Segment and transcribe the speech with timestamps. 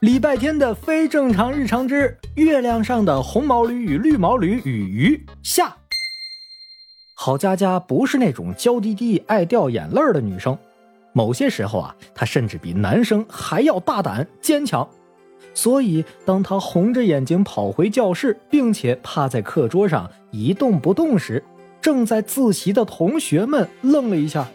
[0.00, 5.74] 礼拜天的非正常日常之月亮上的红毛驴与绿毛驴与鱼下。
[7.14, 10.58] 郝佳佳不是那种娇滴滴、爱掉眼泪的女生，
[11.12, 14.86] 某些时候啊，她甚至比男生还要大胆坚强。
[15.54, 21.42] 所以，当她红着眼睛跑回教室，并且趴在课桌上一动不动时，
[21.80, 24.48] 正在自习的同学们愣了一下，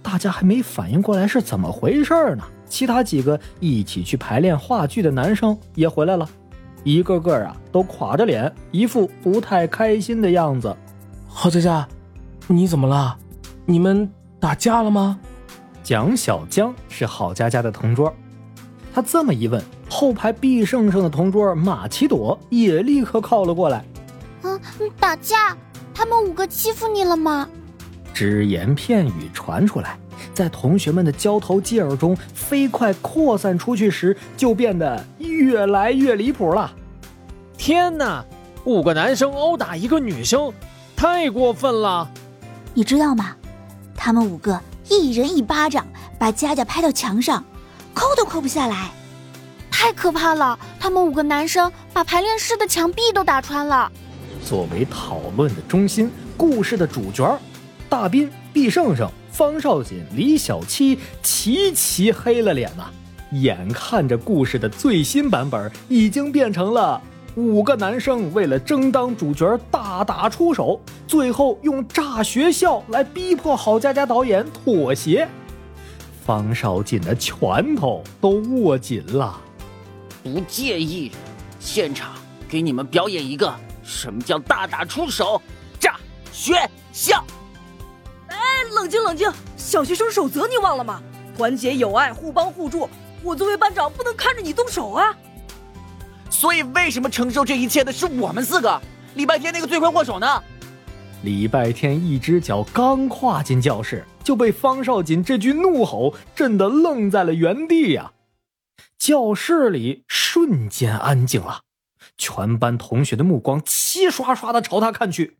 [0.00, 2.44] 大家还没反应过来是怎么回事呢。
[2.72, 6.26] 其他几个一起去排练话剧的男生也回来了，
[6.84, 10.74] 一个个啊都垮着脸，一副不太开心的样子。
[11.28, 11.86] 郝佳佳，
[12.46, 13.14] 你怎么了？
[13.66, 15.20] 你们打架了吗？
[15.82, 18.10] 蒋小江是郝佳佳的同桌，
[18.94, 23.84] 他这么一问，后排毕胜胜的同桌马奇朵也立刻靠了过来。
[24.44, 24.58] 嗯，
[24.98, 25.54] 打架？
[25.92, 27.46] 他们五个欺负你了吗？
[28.14, 29.98] 只言片语传出来。
[30.34, 36.72] 在同学们的交头接耳中飞快扩散出去时，就变得越来越离谱了。
[37.56, 38.24] 天哪，
[38.64, 40.52] 五个男生殴打一个女生，
[40.96, 42.10] 太过分了！
[42.74, 43.36] 你知道吗？
[43.94, 45.86] 他们五个一人一巴掌，
[46.18, 47.44] 把佳佳拍到墙上，
[47.94, 48.90] 抠都抠不下来，
[49.70, 50.58] 太可怕了！
[50.80, 53.92] 他们五个男生把排练室的墙壁都打穿了。
[54.44, 57.38] 作为讨论的中心，故事的主角，
[57.88, 59.08] 大斌、毕胜胜。
[59.32, 62.84] 方少锦、李小七齐齐黑了脸呐！
[63.32, 67.00] 眼看着故事的最新版本已经变成了
[67.34, 75.26] 五个男生为了争当主角大打出手，最后用炸学校来逼迫郝佳佳导演妥协。
[76.26, 79.40] 方少锦的拳头都握紧了。
[80.22, 81.10] 不介意，
[81.58, 82.12] 现场
[82.46, 83.50] 给你们表演一个
[83.82, 85.40] 什么叫大打出手，
[85.80, 85.96] 炸
[86.30, 86.52] 学
[86.92, 87.24] 校。
[88.72, 91.02] 冷静冷静，小学生守则你忘了吗？
[91.36, 92.88] 团结友爱，互帮互助。
[93.22, 95.16] 我作为班长，不能看着你动手啊！
[96.28, 98.80] 所以，为什么承受这一切的是我们四个？
[99.14, 100.42] 礼拜天那个罪魁祸首呢？
[101.22, 108.12] 礼拜天一只脚刚跨进教室，就被方少锦这句怒吼震得愣在了原地呀！
[108.98, 111.62] 教室里瞬间安静了，
[112.18, 115.38] 全班同学的目光齐刷刷的朝他看去。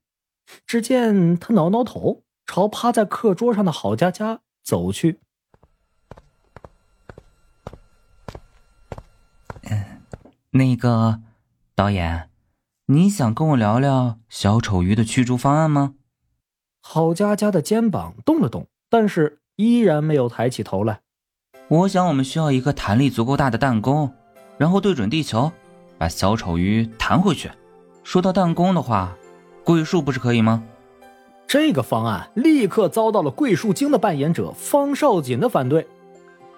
[0.66, 2.22] 只见他挠挠头。
[2.54, 5.20] 朝趴在课桌上的郝佳佳走去。
[9.62, 10.02] 嗯，
[10.50, 11.22] 那个
[11.74, 12.28] 导演，
[12.88, 15.94] 你想跟我聊聊小丑鱼的驱逐方案吗？
[16.82, 21.00] 郝佳佳的肩膀动了动，但是依然没有抬起头来。
[21.68, 24.12] 我想，我们需要一个弹力足够大的弹弓，
[24.58, 25.50] 然后对准地球，
[25.96, 27.50] 把小丑鱼弹回去。
[28.04, 29.16] 说到弹弓的话，
[29.64, 30.62] 桂树不是可以吗？
[31.52, 35.86] 这个方案立刻遭到了桂树精的扮演者方少锦的反对。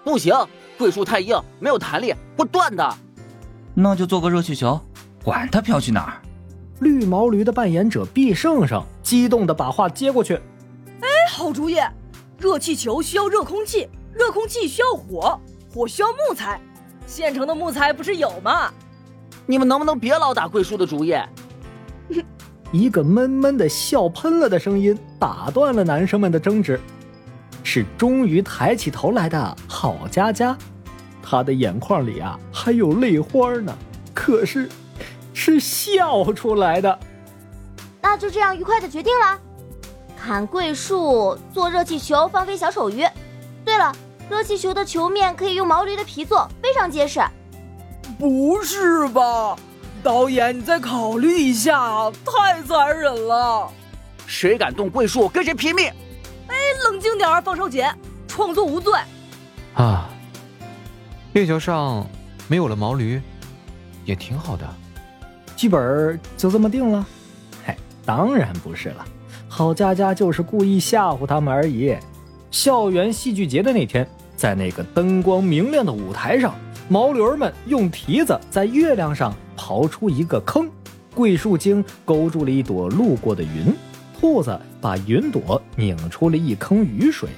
[0.05, 0.33] 不行，
[0.77, 2.97] 桂树太硬，没有弹力，会断的。
[3.73, 4.79] 那就做个热气球，
[5.21, 6.21] 管它飘去哪儿。
[6.79, 10.35] 绿毛驴的扮演者毕胜胜激动的把话接过去。
[11.01, 11.75] 哎，好主意！
[12.39, 15.37] 热气球需要热空气，热空气需要火，
[15.73, 16.61] 火需要木材。
[17.05, 18.71] 现成的木材不是有吗？
[19.45, 21.13] 你们能不能别老打桂树的主意？
[22.75, 26.77] 一个闷闷的笑喷了的声音打断了男生们的争执，
[27.63, 30.57] 是终于抬起头来的郝佳佳，
[31.23, 33.73] 她的眼眶里啊还有泪花呢，
[34.13, 34.69] 可是
[35.33, 36.99] 是笑出来的。
[38.01, 39.39] 那就这样愉快的决定了，
[40.21, 43.05] 砍桂树做热气球放飞小丑鱼。
[43.63, 43.95] 对了，
[44.29, 47.21] 热气球的球面可以用毛驴的皮做，非常结实。
[48.19, 49.55] 不是吧？
[50.05, 53.67] 导演，你再考虑一下，太残忍了！
[54.27, 55.87] 谁敢动桂树，跟谁拼命！
[56.45, 57.91] 哎，冷静点儿，方少杰，
[58.27, 58.93] 创作无罪。
[59.73, 60.07] 啊，
[61.33, 62.05] 月球上
[62.47, 63.19] 没有了毛驴，
[64.05, 64.63] 也挺好的。
[65.55, 67.03] 剧本就这么定了？
[67.65, 69.03] 嘿，当然不是了，
[69.49, 71.97] 郝佳佳就是故意吓唬他们而已。
[72.51, 76.53] 校园戏剧节的那天，在那个灯光明亮的舞台上，
[76.87, 79.33] 毛驴儿们用蹄子在月亮上。
[79.57, 80.69] 刨出一个坑，
[81.15, 83.73] 桂树精勾住了一朵路过的云，
[84.19, 87.29] 兔子把云朵拧出了一坑雨水，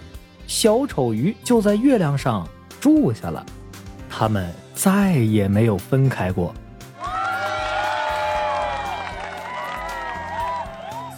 [0.48, 2.46] 小丑鱼就在月亮上
[2.82, 3.46] 住下了，
[4.10, 6.52] 他们再也没有分开过。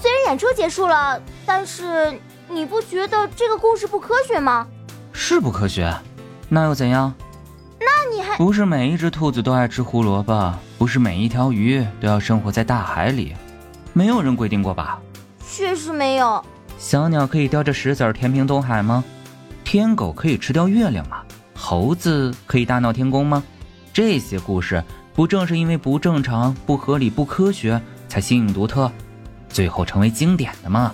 [0.02, 2.14] 虽然演出结束了，但是
[2.50, 4.68] 你不觉得这个故事不科学吗？
[5.14, 5.92] 是不科学，
[6.50, 7.14] 那又怎样？
[8.00, 10.54] 那你还不是每一只兔子都爱吃胡萝卜？
[10.78, 13.36] 不是每一条鱼都要生活在大海里，
[13.92, 15.02] 没有人规定过吧？
[15.46, 16.42] 确实没有。
[16.78, 19.04] 小鸟可以叼着石子填平东海吗？
[19.66, 21.22] 天狗可以吃掉月亮吗？
[21.54, 23.44] 猴子可以大闹天宫吗？
[23.92, 24.82] 这些故事
[25.14, 28.90] 不正是因为不正常、不合理、不科学，才新颖独特，
[29.50, 30.94] 最后成为经典的吗？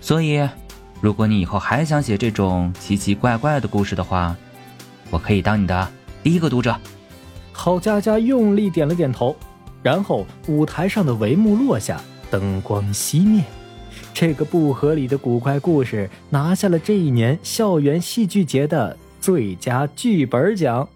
[0.00, 0.48] 所以，
[1.00, 4.34] 如果你以后还想写这种奇奇怪怪的故事的话，
[5.10, 5.88] 我可以当你的
[6.22, 6.76] 第一个读者。
[7.52, 9.36] 郝佳佳用力点了点头，
[9.82, 12.00] 然后舞台上的帷幕落下，
[12.30, 13.42] 灯光熄灭。
[14.14, 20.88] 这个不合理的古怪故事拿下了这一年校园戏剧节的最佳剧本奖。